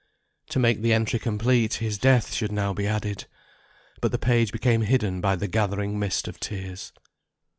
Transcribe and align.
To 0.49 0.57
make 0.57 0.81
the 0.81 0.93
entry 0.93 1.19
complete, 1.19 1.75
his 1.75 1.99
death 1.99 2.33
should 2.33 2.51
now 2.51 2.73
be 2.73 2.87
added. 2.87 3.25
But 4.01 4.11
the 4.11 4.17
page 4.17 4.51
became 4.51 4.81
hidden 4.81 5.21
by 5.21 5.35
the 5.35 5.47
gathering 5.47 5.99
mist 5.99 6.27
of 6.27 6.39
tears. 6.39 6.91